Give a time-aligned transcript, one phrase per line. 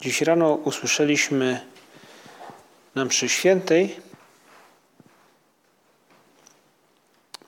[0.00, 1.66] Dziś rano usłyszeliśmy
[2.94, 4.00] na mszy świętej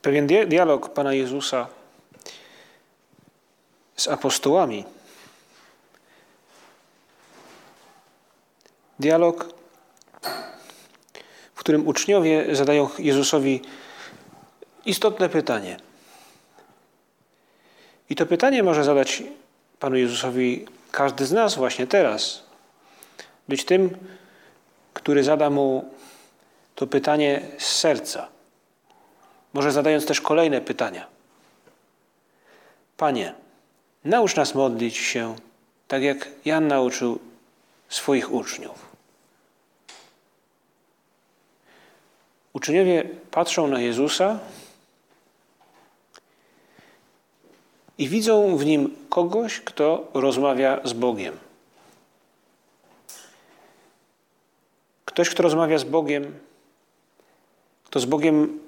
[0.02, 1.66] pewien dialog Pana Jezusa
[3.96, 4.84] z apostołami.
[8.98, 9.54] Dialog,
[11.54, 13.62] w którym uczniowie zadają Jezusowi
[14.84, 15.76] istotne pytanie.
[18.10, 19.22] I to pytanie może zadać
[19.78, 22.42] Panu Jezusowi każdy z nas właśnie teraz.
[23.48, 23.96] Być tym,
[24.94, 25.90] który zada mu
[26.74, 28.28] to pytanie z serca.
[29.52, 31.06] Może zadając też kolejne pytania.
[32.96, 33.34] Panie,
[34.04, 35.36] naucz nas modlić się
[35.88, 37.18] tak, jak Jan nauczył
[37.88, 38.90] swoich uczniów.
[42.52, 44.38] Uczniowie patrzą na Jezusa
[48.00, 51.36] i widzą w nim kogoś, kto rozmawia z Bogiem.
[55.04, 56.38] Ktoś, kto rozmawia z Bogiem,
[57.84, 58.60] kto z Bogiem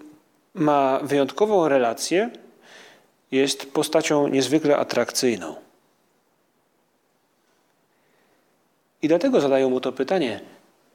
[0.55, 2.31] ma wyjątkową relację,
[3.31, 5.55] jest postacią niezwykle atrakcyjną.
[9.03, 10.41] I dlatego zadają mu to pytanie,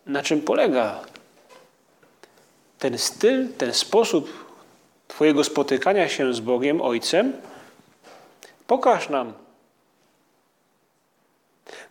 [0.05, 1.01] na czym polega
[2.79, 4.47] ten styl, ten sposób
[5.07, 7.33] Twojego spotykania się z Bogiem, Ojcem,
[8.67, 9.33] Pokaż nam.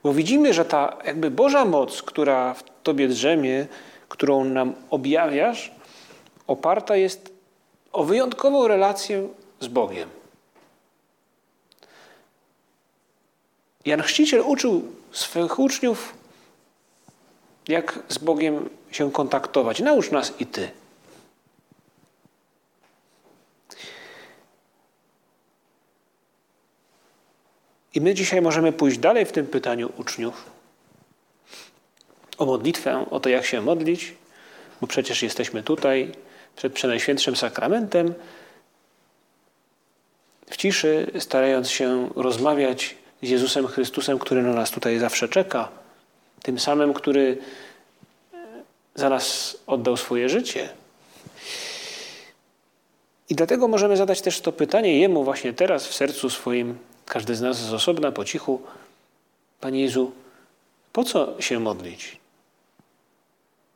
[0.03, 3.67] Bo widzimy, że ta jakby Boża moc, która w Tobie drzemie,
[4.09, 5.73] którą nam objawiasz,
[6.47, 7.33] oparta jest
[7.93, 9.29] o wyjątkową relację
[9.61, 10.09] z Bogiem.
[13.85, 14.83] Jan Chrzciciel uczył
[15.13, 16.15] swych uczniów,
[17.69, 19.81] jak z Bogiem się kontaktować.
[19.81, 20.71] Naucz nas i Ty.
[27.97, 30.45] I my dzisiaj możemy pójść dalej w tym pytaniu uczniów
[32.39, 34.15] o modlitwę, o to, jak się modlić,
[34.81, 36.13] bo przecież jesteśmy tutaj
[36.57, 38.15] przed Przenajświętszym Sakramentem,
[40.51, 45.69] w ciszy, starając się rozmawiać z Jezusem Chrystusem, który na nas tutaj zawsze czeka,
[46.43, 47.39] tym samym, który
[48.95, 50.69] za nas oddał swoje życie.
[53.29, 57.41] I dlatego możemy zadać też to pytanie Jemu właśnie teraz w sercu swoim, każdy z
[57.41, 58.63] nas z osobna, po cichu.
[59.61, 60.13] Panie Jezu,
[60.93, 62.19] po co się modlić?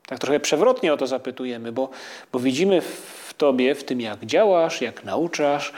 [0.07, 1.89] Tak trochę przewrotnie o to zapytujemy, bo,
[2.31, 5.73] bo widzimy w Tobie, w tym jak działasz, jak nauczasz,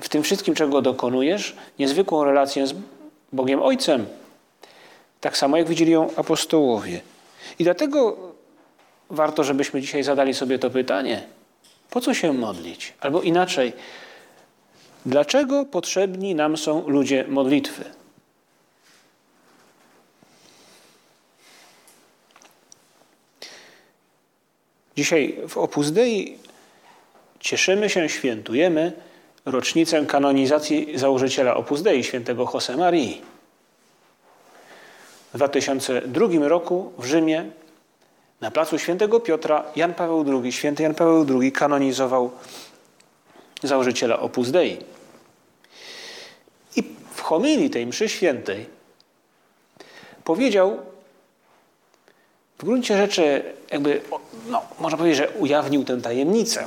[0.00, 2.74] w tym wszystkim, czego dokonujesz, niezwykłą relację z
[3.32, 4.06] Bogiem Ojcem.
[5.20, 7.00] Tak samo jak widzieli ją apostołowie.
[7.58, 8.16] I dlatego
[9.10, 11.22] warto, żebyśmy dzisiaj zadali sobie to pytanie.
[11.90, 12.92] Po co się modlić?
[13.00, 13.72] Albo inaczej,
[15.06, 17.84] Dlaczego potrzebni nam są ludzie modlitwy?
[24.96, 26.38] Dzisiaj w Opus Dei
[27.40, 28.92] cieszymy się, świętujemy
[29.44, 33.22] rocznicę kanonizacji założyciela Opus Dei, świętego Josemarii.
[35.32, 37.44] W 2002 roku w Rzymie
[38.40, 42.30] na placu świętego Piotra Jan Paweł II, święty Jan Paweł II kanonizował
[43.68, 44.78] założyciela Opus Dei.
[46.76, 46.82] I
[47.14, 48.66] w homilii tej mszy świętej
[50.24, 50.78] powiedział
[52.58, 54.00] w gruncie rzeczy jakby,
[54.48, 56.66] no, można powiedzieć, że ujawnił tę tajemnicę,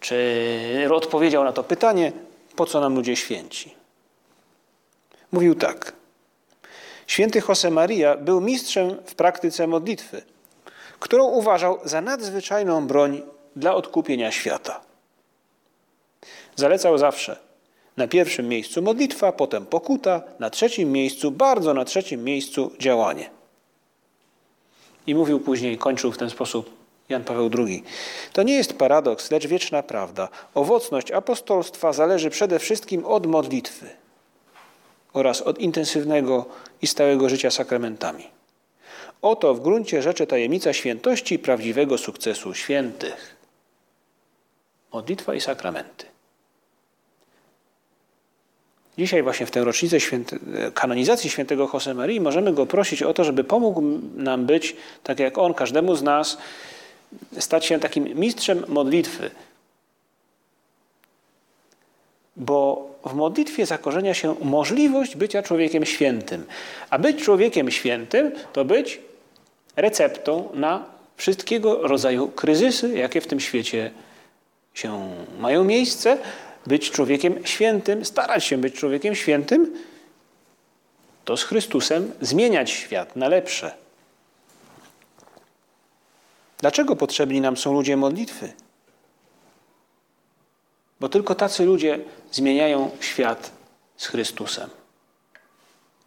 [0.00, 2.12] czy odpowiedział na to pytanie,
[2.56, 3.74] po co nam ludzie święci.
[5.32, 5.92] Mówił tak.
[7.06, 10.22] Święty Josemaria był mistrzem w praktyce modlitwy,
[11.00, 13.22] którą uważał za nadzwyczajną broń
[13.56, 14.80] dla odkupienia świata.
[16.56, 17.36] Zalecał zawsze
[17.96, 23.30] na pierwszym miejscu modlitwa, potem pokuta, na trzecim miejscu, bardzo na trzecim miejscu działanie.
[25.06, 26.70] I mówił później, kończył w ten sposób
[27.08, 27.82] Jan Paweł II.
[28.32, 30.28] To nie jest paradoks, lecz wieczna prawda.
[30.54, 33.86] Owocność apostolstwa zależy przede wszystkim od modlitwy
[35.12, 36.44] oraz od intensywnego
[36.82, 38.24] i stałego życia sakramentami.
[39.22, 43.36] Oto w gruncie rzeczy tajemnica świętości i prawdziwego sukcesu świętych.
[44.92, 46.11] Modlitwa i sakramenty.
[48.98, 50.38] Dzisiaj właśnie w tę rocznicę święty,
[50.74, 53.82] kanonizacji świętego Josemarii możemy go prosić o to, żeby pomógł
[54.16, 56.38] nam być, tak jak on, każdemu z nas,
[57.38, 59.30] stać się takim mistrzem modlitwy.
[62.36, 66.46] Bo w modlitwie zakorzenia się możliwość bycia człowiekiem świętym.
[66.90, 69.00] A być człowiekiem świętym to być
[69.76, 70.84] receptą na
[71.16, 73.90] wszystkiego rodzaju kryzysy, jakie w tym świecie
[74.74, 76.18] się mają miejsce,
[76.66, 79.76] być człowiekiem świętym, starać się być człowiekiem świętym,
[81.24, 83.74] to z Chrystusem zmieniać świat na lepsze.
[86.58, 88.52] Dlaczego potrzebni nam są ludzie modlitwy?
[91.00, 91.98] Bo tylko tacy ludzie
[92.32, 93.50] zmieniają świat
[93.96, 94.70] z Chrystusem.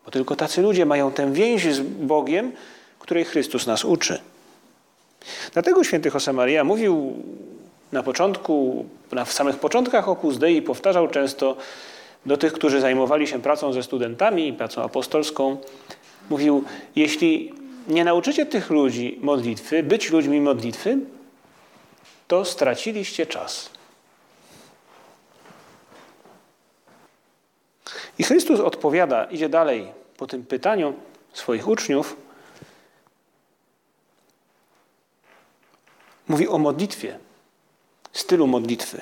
[0.05, 2.51] Bo tylko tacy ludzie mają tę więź z Bogiem,
[2.99, 4.21] której Chrystus nas uczy.
[5.53, 7.23] Dlatego święty Josemaria mówił
[7.95, 11.57] na początku, na, samych początkach Opus Dei powtarzał często
[12.25, 15.57] do tych, którzy zajmowali się pracą ze studentami, pracą apostolską,
[16.29, 16.63] mówił,
[16.95, 17.53] jeśli
[17.87, 20.97] nie nauczycie tych ludzi modlitwy, być ludźmi modlitwy,
[22.27, 23.69] to straciliście czas.
[28.19, 29.87] I Chrystus odpowiada, idzie dalej
[30.17, 30.93] po tym pytaniu
[31.33, 32.15] swoich uczniów.
[36.27, 37.24] Mówi o modlitwie
[38.15, 39.01] stylu modlitwy.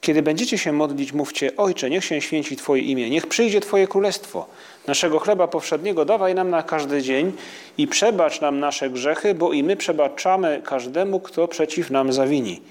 [0.00, 4.46] Kiedy będziecie się modlić, mówcie: Ojcze, niech się święci Twoje imię, niech przyjdzie Twoje królestwo.
[4.86, 7.32] Naszego chleba powszedniego dawaj nam na każdy dzień
[7.78, 12.62] i przebacz nam nasze grzechy, bo i my przebaczamy każdemu, kto przeciw nam zawini.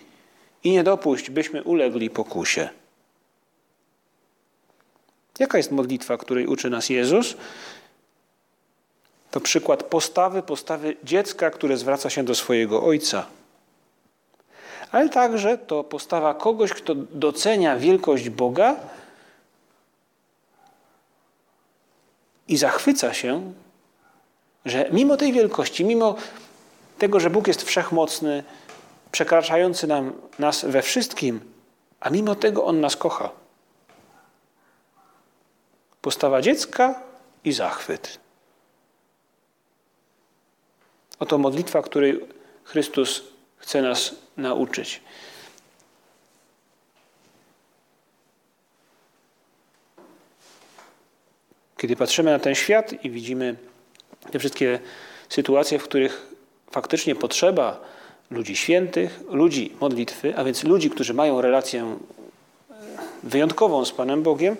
[0.63, 2.69] I nie dopuść, byśmy ulegli pokusie.
[5.39, 7.35] Jaka jest modlitwa, której uczy nas Jezus?
[9.31, 13.25] To przykład postawy, postawy dziecka, które zwraca się do swojego ojca
[14.93, 18.75] ale także to postawa kogoś, kto docenia wielkość Boga
[22.47, 23.53] i zachwyca się,
[24.65, 26.15] że mimo tej wielkości, mimo
[26.97, 28.43] tego, że Bóg jest wszechmocny,
[29.11, 31.39] przekraczający nam, nas we wszystkim,
[31.99, 33.29] a mimo tego On nas kocha.
[36.01, 37.01] Postawa dziecka
[37.43, 38.19] i zachwyt.
[41.19, 42.25] Oto modlitwa, której
[42.63, 43.32] Chrystus
[43.63, 45.01] chce nas nauczyć.
[51.77, 53.55] Kiedy patrzymy na ten świat i widzimy
[54.31, 54.79] te wszystkie
[55.29, 56.27] sytuacje, w których
[56.71, 57.79] faktycznie potrzeba
[58.31, 61.97] ludzi świętych, ludzi modlitwy, a więc ludzi, którzy mają relację
[63.23, 64.57] wyjątkową z Panem Bogiem,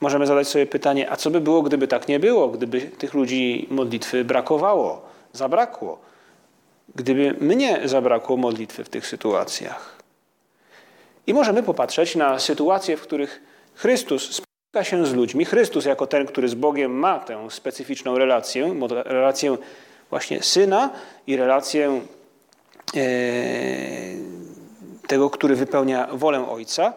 [0.00, 3.66] możemy zadać sobie pytanie, a co by było, gdyby tak nie było, gdyby tych ludzi
[3.70, 5.02] modlitwy brakowało,
[5.32, 6.08] zabrakło?
[6.94, 9.96] Gdyby mnie zabrakło modlitwy w tych sytuacjach.
[11.26, 13.40] I możemy popatrzeć na sytuacje, w których
[13.74, 15.44] Chrystus spotyka się z ludźmi.
[15.44, 18.74] Chrystus, jako ten, który z Bogiem ma tę specyficzną relację,
[19.04, 19.56] relację
[20.10, 20.90] właśnie syna
[21.26, 22.00] i relację
[22.96, 23.00] e,
[25.06, 26.92] tego, który wypełnia wolę Ojca,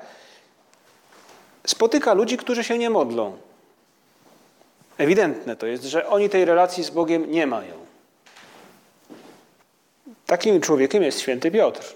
[1.67, 3.37] spotyka ludzi, którzy się nie modlą.
[4.97, 7.80] Ewidentne to jest, że oni tej relacji z Bogiem nie mają.
[10.31, 11.93] Takim człowiekiem jest święty Piotr.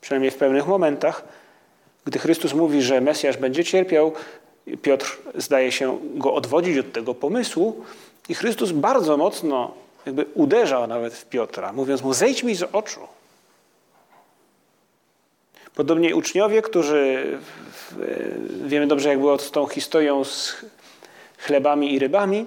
[0.00, 1.24] Przynajmniej w pewnych momentach,
[2.04, 4.12] gdy Chrystus mówi, że Mesjasz będzie cierpiał,
[4.82, 7.84] Piotr zdaje się go odwodzić od tego pomysłu
[8.28, 9.74] i Chrystus bardzo mocno
[10.06, 13.00] jakby uderzał nawet w Piotra, mówiąc mu zejdź mi z oczu.
[15.74, 17.26] Podobnie uczniowie, którzy
[18.64, 20.56] wiemy dobrze, jak było z tą historią z
[21.38, 22.46] chlebami i rybami,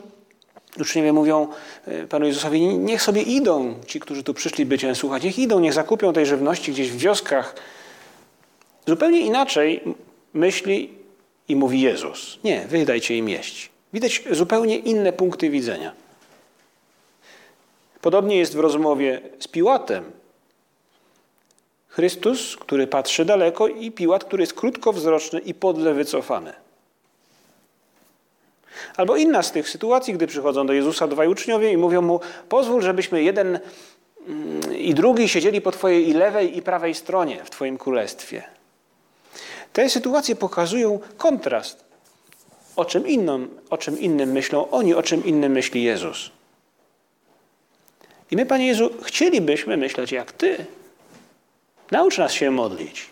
[0.80, 1.48] Uczniowie mówią
[1.86, 5.24] e, Panu Jezusowi, niech sobie idą ci, którzy tu przyszli, by Cię słuchać.
[5.24, 7.56] Niech idą, niech zakupią tej żywności gdzieś w wioskach.
[8.88, 9.82] Zupełnie inaczej
[10.34, 10.90] myśli
[11.48, 12.40] i mówi Jezus.
[12.44, 13.70] Nie, wy dajcie im jeść.
[13.94, 15.94] Widać zupełnie inne punkty widzenia.
[18.02, 20.12] Podobnie jest w rozmowie z Piłatem.
[21.88, 26.54] Chrystus, który patrzy daleko i Piłat, który jest krótkowzroczny i podle wycofany.
[28.98, 32.20] Albo inna z tych sytuacji, gdy przychodzą do Jezusa dwaj uczniowie i mówią mu:
[32.50, 33.60] Pozwól, żebyśmy jeden
[34.28, 38.44] mm, i drugi siedzieli po Twojej i lewej i prawej stronie w Twoim królestwie.
[39.74, 41.84] Te sytuacje pokazują kontrast.
[42.76, 46.32] O czym, innym, o czym innym myślą oni, o czym innym myśli Jezus.
[48.32, 50.66] I my, Panie Jezu, chcielibyśmy myśleć jak Ty.
[51.92, 53.10] Naucz nas się modlić.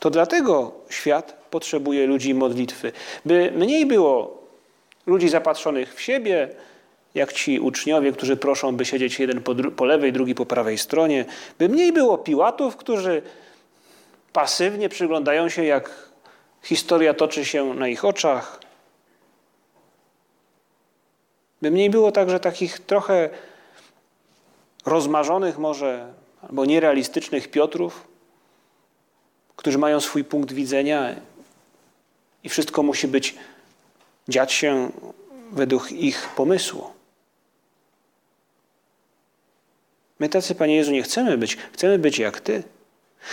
[0.00, 2.92] To dlatego świat potrzebuje ludzi modlitwy,
[3.24, 4.42] by mniej było
[5.06, 6.48] ludzi zapatrzonych w siebie,
[7.14, 11.24] jak ci uczniowie, którzy proszą, by siedzieć jeden po, po lewej, drugi po prawej stronie,
[11.58, 13.22] by mniej było Piłatów, którzy
[14.32, 15.90] pasywnie przyglądają się, jak
[16.62, 18.60] historia toczy się na ich oczach.
[21.62, 23.30] By mniej było także takich trochę
[24.86, 28.06] rozmarzonych może albo nierealistycznych Piotrów,
[29.56, 31.16] którzy mają swój punkt widzenia
[32.44, 33.34] i wszystko musi być,
[34.28, 34.90] dziać się
[35.52, 36.84] według ich pomysłu.
[40.18, 41.56] My tacy, Panie Jezu, nie chcemy być.
[41.72, 42.62] Chcemy być jak Ty.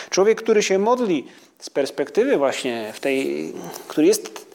[0.09, 1.27] Człowiek, który się modli
[1.59, 3.53] z perspektywy właśnie w tej,
[3.87, 4.45] który jest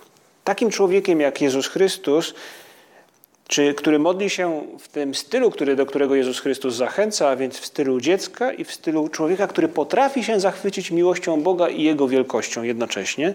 [0.44, 2.34] takim człowiekiem jak Jezus Chrystus,
[3.48, 7.58] czy który modli się w tym stylu, który, do którego Jezus Chrystus zachęca, a więc
[7.58, 12.08] w stylu dziecka i w stylu człowieka, który potrafi się zachwycić miłością Boga i Jego
[12.08, 13.34] wielkością jednocześnie,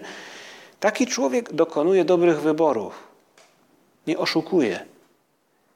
[0.84, 3.08] taki człowiek dokonuje dobrych wyborów.
[4.06, 4.84] Nie oszukuje.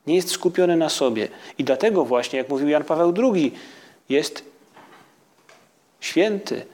[0.07, 1.29] Nie jest skupiony na sobie.
[1.59, 3.55] I dlatego właśnie, jak mówił Jan Paweł II,
[4.09, 4.45] jest
[6.01, 6.67] święty.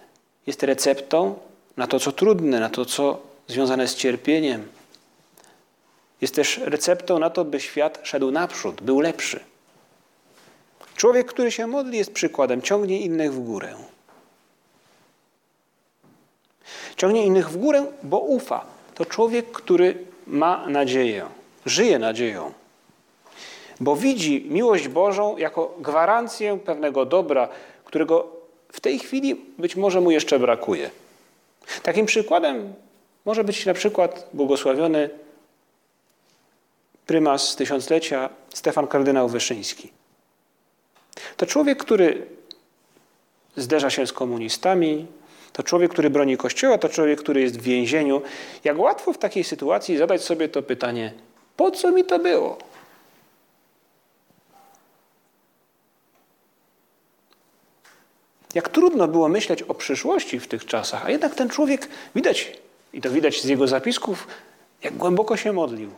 [0.47, 1.38] Jest receptą
[1.76, 4.69] na to, co trudne, na to, co związane z cierpieniem,
[6.21, 9.41] jest też receptą na to, by świat szedł naprzód, był lepszy.
[10.97, 13.75] Człowiek, który się modli, jest przykładem, ciągnie innych w górę.
[16.96, 18.64] Ciągnie innych w górę, bo ufa.
[18.94, 21.26] To człowiek, który ma nadzieję,
[21.66, 22.52] żyje nadzieją,
[23.80, 27.48] bo widzi miłość Bożą jako gwarancję pewnego dobra,
[27.84, 28.26] którego
[28.72, 30.90] w tej chwili być może mu jeszcze brakuje.
[31.82, 32.74] Takim przykładem
[33.24, 35.10] może być na przykład błogosławiony
[37.06, 39.92] prymas tysiąclecia Stefan kardynał Wyszyński.
[41.36, 42.26] To człowiek, który
[43.56, 45.06] zderza się z komunistami,
[45.54, 48.23] to człowiek, który broni Kościoła, to człowiek, który jest w więzieniu.
[48.64, 51.12] Jak łatwo w takiej sytuacji zadać sobie to pytanie,
[51.56, 52.58] po co mi to było?
[58.54, 62.52] Jak trudno było myśleć o przyszłości w tych czasach, a jednak ten człowiek, widać,
[62.92, 64.26] i to widać z jego zapisków,
[64.82, 65.90] jak głęboko się modlił.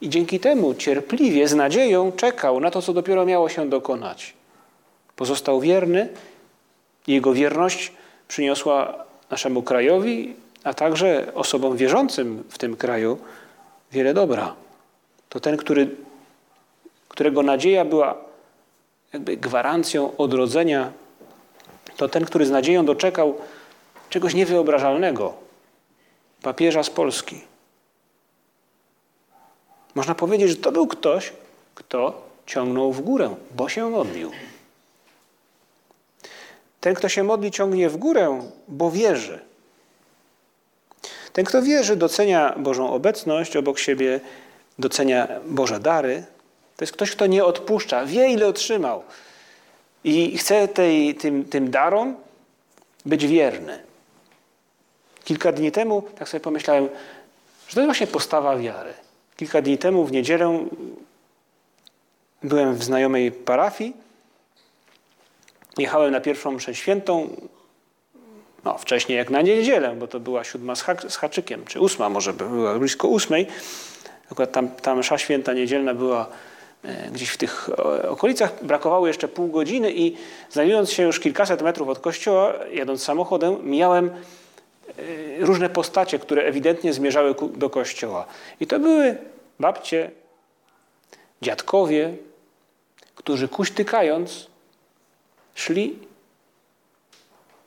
[0.00, 4.34] I dzięki temu cierpliwie, z nadzieją czekał na to, co dopiero miało się dokonać.
[5.16, 6.08] Pozostał wierny
[7.06, 7.92] i jego wierność
[8.28, 13.18] przyniosła naszemu krajowi, a także osobom wierzącym w tym kraju
[13.92, 14.54] wiele dobra.
[15.28, 15.96] To ten, który,
[17.08, 18.14] którego nadzieja była
[19.12, 20.92] jakby gwarancją odrodzenia,
[21.96, 23.34] to ten, który z nadzieją doczekał
[24.10, 25.34] czegoś niewyobrażalnego
[26.42, 27.40] papieża z Polski.
[29.94, 31.32] Można powiedzieć, że to był ktoś,
[31.74, 34.30] kto ciągnął w górę, bo się modlił.
[36.86, 39.40] Ten, kto się modli, ciągnie w górę, bo wierzy.
[41.32, 44.20] Ten, kto wierzy, docenia Bożą obecność obok siebie,
[44.78, 46.24] docenia Boże dary.
[46.76, 49.02] To jest ktoś, kto nie odpuszcza, wie, ile otrzymał.
[50.04, 52.16] I chce tej, tym, tym darom
[53.06, 53.78] być wierny.
[55.24, 56.88] Kilka dni temu tak sobie pomyślałem,
[57.68, 58.94] że to jest właśnie postawa wiary.
[59.36, 60.66] Kilka dni temu w niedzielę
[62.42, 64.05] byłem w znajomej parafii.
[65.78, 67.28] Jechałem na pierwszą mszę świętą,
[68.64, 72.32] no wcześniej jak na niedzielę, bo to była siódma z, z haczykiem, czy ósma może
[72.32, 73.46] była, blisko ósmej.
[74.32, 76.26] Akurat tam, ta msza święta niedzielna była
[76.84, 77.70] e, gdzieś w tych
[78.08, 78.64] okolicach.
[78.64, 80.16] Brakowało jeszcze pół godziny i
[80.50, 84.10] znajdując się już kilkaset metrów od kościoła, jadąc samochodem, mijałem
[84.98, 88.26] Y, różne postacie, które ewidentnie zmierzały do kościoła.
[88.60, 89.16] I to były
[89.60, 90.10] babcie,
[91.42, 92.14] dziadkowie,
[93.14, 94.46] którzy kuśtykając
[95.56, 95.98] szli,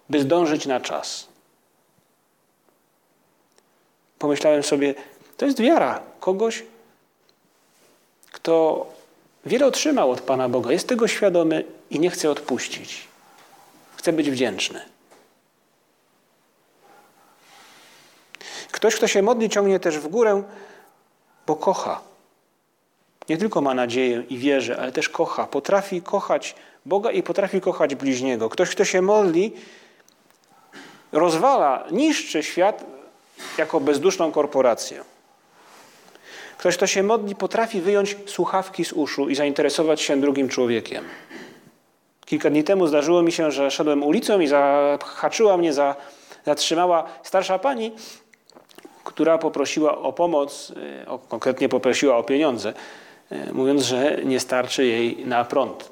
[0.10, 1.27] by zdążyć na czas.
[4.19, 4.96] Pomyślałem sobie,
[5.38, 6.63] to jest wiara kogoś,
[8.31, 8.86] kto
[9.46, 13.08] wiele otrzymał od Pana Boga, jest tego świadomy i nie chce odpuścić.
[13.96, 14.81] Chce być wdzięczny.
[18.72, 20.43] Ktoś, kto się modli, ciągnie też w górę,
[21.48, 22.01] bo kocha.
[23.29, 25.48] Nie tylko ma nadzieję i wierzy, ale też kocha.
[25.48, 26.55] Potrafi kochać
[26.86, 28.50] Boga i potrafi kochać bliźniego.
[28.50, 29.52] Ktoś, kto się modli,
[31.12, 32.86] rozwala, niszczy świat
[33.58, 35.04] jako bezduszną korporację.
[36.58, 41.06] Ktoś, kto się modli, potrafi wyjąć słuchawki z uszu i zainteresować się drugim człowiekiem.
[42.26, 45.96] Kilka dni temu zdarzyło mi się, że szedłem ulicą i zahaczyła mnie, za,
[46.46, 47.92] zatrzymała starsza pani
[49.10, 50.74] która poprosiła o pomoc,
[51.08, 52.74] e, konkretnie poprosiła o pieniądze,
[53.30, 55.90] e, mówiąc, że nie starczy jej na prąd.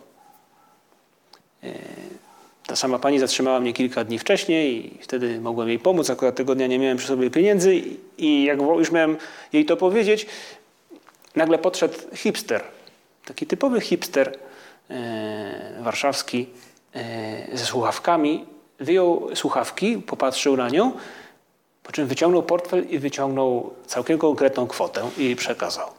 [1.64, 1.74] E,
[2.68, 6.10] ta sama pani zatrzymała mnie kilka dni wcześniej i wtedy mogłem jej pomóc.
[6.10, 7.82] Akurat tego dnia nie miałem przy sobie pieniędzy
[8.18, 9.18] i jak już miałem
[9.54, 10.26] jej to powiedzieć,
[11.36, 12.64] nagle podszedł hipster.
[13.26, 14.38] Taki typowy hipster
[15.80, 16.48] warszawski
[17.54, 18.46] ze słuchawkami.
[18.80, 20.92] Wyjął słuchawki, popatrzył na nią
[21.84, 25.90] Po czym wyciągnął portfel i wyciągnął całkiem konkretną kwotę i jej przekazał.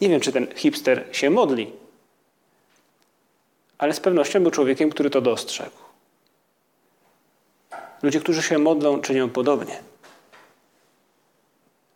[0.00, 1.72] Nie wiem, czy ten hipster się modli,
[3.78, 5.76] ale z pewnością był człowiekiem, który to dostrzegł.
[8.02, 9.80] Ludzie, którzy się modlą, czynią podobnie.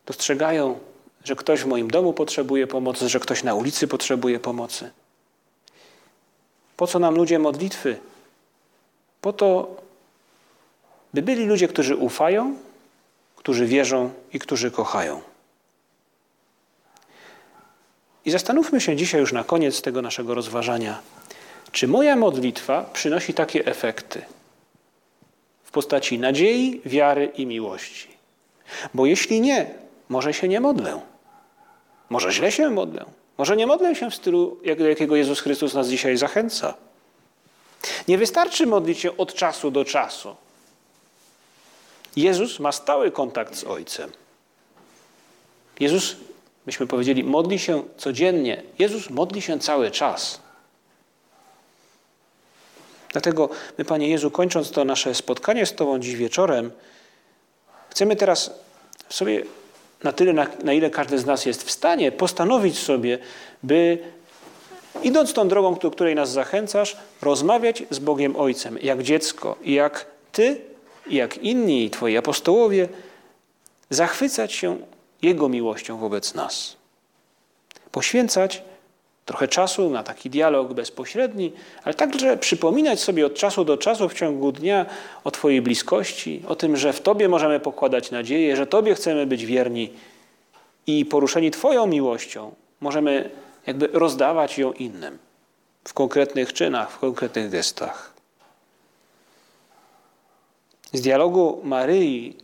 [0.05, 0.79] Dostrzegają,
[1.23, 4.91] że ktoś w moim domu potrzebuje pomocy, że ktoś na ulicy potrzebuje pomocy.
[6.77, 7.99] Po co nam ludzie modlitwy?
[9.21, 9.75] Po to,
[11.13, 12.57] by byli ludzie, którzy ufają,
[13.35, 15.21] którzy wierzą i którzy kochają.
[18.25, 21.01] I zastanówmy się dzisiaj już na koniec tego naszego rozważania,
[21.71, 24.21] czy moja modlitwa przynosi takie efekty
[25.63, 28.07] w postaci nadziei, wiary i miłości.
[28.93, 29.69] Bo jeśli nie,
[30.09, 31.01] może się nie modlę.
[32.09, 33.05] Może źle się modlę.
[33.37, 36.73] Może nie modlę się w stylu, do jakiego Jezus Chrystus nas dzisiaj zachęca.
[38.07, 40.35] Nie wystarczy modlić się od czasu do czasu.
[42.15, 44.11] Jezus ma stały kontakt z Ojcem.
[45.79, 46.15] Jezus,
[46.65, 48.63] byśmy powiedzieli, modli się codziennie.
[48.79, 50.41] Jezus modli się cały czas.
[53.11, 56.71] Dlatego my, Panie Jezu, kończąc to nasze spotkanie z Tobą dziś wieczorem,
[57.89, 58.51] chcemy teraz
[59.09, 59.43] sobie
[60.03, 63.19] na tyle, na, na ile każdy z nas jest w stanie, postanowić sobie,
[63.63, 63.97] by
[65.03, 70.05] idąc tą drogą, do której nas zachęcasz, rozmawiać z Bogiem Ojcem, jak dziecko i jak
[70.31, 70.61] Ty,
[71.07, 72.89] i jak inni Twoi apostołowie,
[73.89, 74.77] zachwycać się
[75.21, 76.75] Jego miłością wobec nas.
[77.91, 78.63] Poświęcać
[79.25, 84.13] trochę czasu na taki dialog bezpośredni, ale także przypominać sobie od czasu do czasu w
[84.13, 84.85] ciągu dnia
[85.23, 89.45] o Twojej bliskości, o tym, że w Tobie możemy pokładać nadzieję, że Tobie chcemy być
[89.45, 89.93] wierni
[90.87, 93.29] i poruszeni Twoją miłością możemy
[93.67, 95.17] jakby rozdawać ją innym
[95.83, 98.13] w konkretnych czynach, w konkretnych gestach.
[100.93, 102.37] Z dialogu Maryi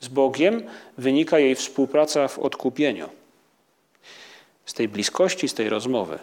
[0.00, 0.62] z Bogiem
[0.98, 3.08] wynika jej współpraca w odkupieniu
[4.66, 6.18] z tej bliskości, z tej rozmowy.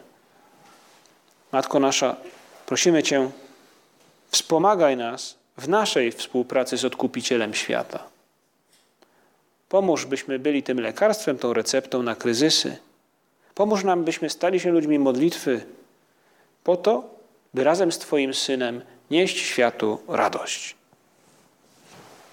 [1.51, 2.15] Matko nasza,
[2.65, 3.29] prosimy Cię,
[4.31, 8.03] wspomagaj nas w naszej współpracy z Odkupicielem świata.
[9.69, 12.77] Pomóż, byśmy byli tym lekarstwem, tą receptą na kryzysy.
[13.55, 15.65] Pomóż nam, byśmy stali się ludźmi modlitwy,
[16.63, 17.03] po to,
[17.53, 20.75] by razem z Twoim Synem nieść światu radość.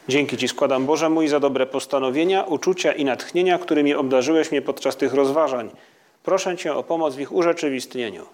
[0.08, 4.96] Dzięki Ci składam, Boże mój, za dobre postanowienia, uczucia i natchnienia, którymi obdarzyłeś mnie podczas
[4.96, 5.70] tych rozważań.
[6.28, 8.26] Proszę Cię o pomoc w ich urzeczywistnieniu.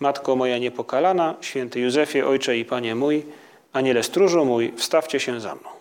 [0.00, 3.26] Matko moja niepokalana, święty Józefie, Ojcze i Panie mój,
[3.72, 5.77] Aniele stróżu mój, wstawcie się za mną.